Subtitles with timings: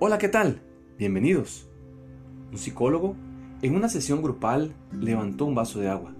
[0.00, 0.60] Hola, ¿qué tal?
[0.96, 1.68] Bienvenidos.
[2.52, 3.16] Un psicólogo,
[3.62, 6.14] en una sesión grupal, levantó un vaso de agua.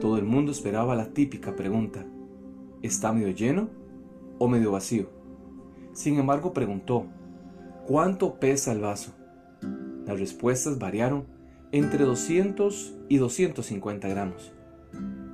[0.00, 2.04] Todo el mundo esperaba la típica pregunta,
[2.82, 3.68] ¿está medio lleno
[4.40, 5.08] o medio vacío?
[5.92, 7.06] Sin embargo, preguntó,
[7.86, 9.12] ¿cuánto pesa el vaso?
[10.04, 11.26] Las respuestas variaron
[11.70, 14.52] entre 200 y 250 gramos.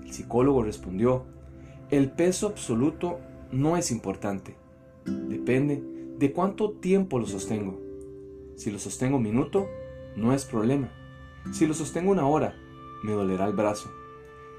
[0.05, 1.25] El psicólogo respondió,
[1.89, 3.19] el peso absoluto
[3.51, 4.57] no es importante,
[5.07, 5.92] depende
[6.23, 7.81] de cuánto tiempo lo sostengo.
[8.55, 9.67] Si lo sostengo un minuto,
[10.15, 10.93] no es problema.
[11.53, 12.55] Si lo sostengo una hora,
[13.03, 13.91] me dolerá el brazo.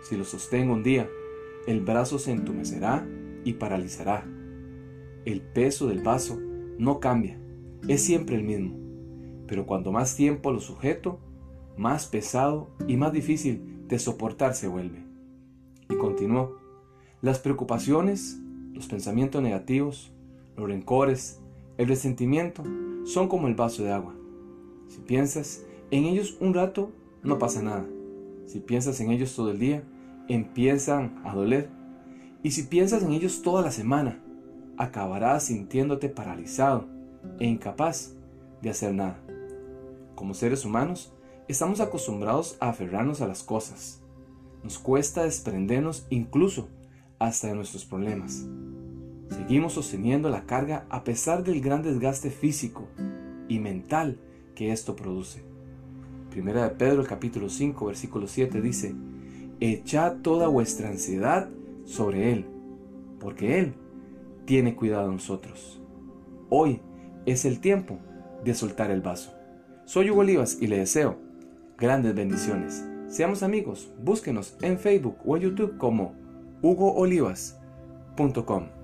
[0.02, 1.09] Si lo sostengo un día,
[1.66, 3.07] el brazo se entumecerá
[3.45, 4.26] y paralizará.
[5.23, 6.38] El peso del vaso
[6.77, 7.40] no cambia,
[7.88, 8.76] es siempre el mismo.
[9.48, 11.21] Pero cuando más tiempo lo sujeto,
[11.77, 15.02] más pesado y más difícil de soportar se vuelve.
[15.90, 16.57] Y continuó,
[17.21, 18.38] las preocupaciones,
[18.73, 20.12] los pensamientos negativos,
[20.57, 21.40] los rencores,
[21.77, 22.63] el resentimiento
[23.05, 24.16] son como el vaso de agua.
[24.88, 26.91] Si piensas en ellos un rato,
[27.24, 27.85] no pasa nada.
[28.46, 29.84] Si piensas en ellos todo el día,
[30.27, 31.70] empiezan a doler.
[32.43, 34.21] Y si piensas en ellos toda la semana,
[34.77, 36.88] acabarás sintiéndote paralizado
[37.40, 38.15] e incapaz
[38.62, 39.20] de hacer nada.
[40.15, 41.13] Como seres humanos,
[41.48, 44.02] estamos acostumbrados a aferrarnos a las cosas.
[44.63, 46.70] Nos cuesta desprendernos incluso
[47.20, 48.46] hasta de nuestros problemas.
[49.34, 52.87] Seguimos sosteniendo la carga a pesar del gran desgaste físico
[53.48, 54.20] y mental
[54.53, 55.43] que esto produce.
[56.29, 58.93] Primera de Pedro capítulo 5 versículo 7 dice,
[59.59, 61.49] Echad toda vuestra ansiedad
[61.84, 62.45] sobre Él,
[63.20, 63.73] porque Él
[64.45, 65.81] tiene cuidado de nosotros.
[66.50, 66.81] Hoy
[67.25, 67.97] es el tiempo
[68.44, 69.34] de soltar el vaso.
[69.85, 71.18] Soy Hugo Olivas y le deseo
[71.79, 72.85] grandes bendiciones.
[73.07, 76.13] Seamos amigos, búsquenos en Facebook o en YouTube como
[76.62, 78.82] hugoolivas.com.